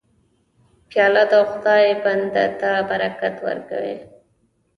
[0.89, 3.97] پیاله د خدای بنده ته برکت ورکوي.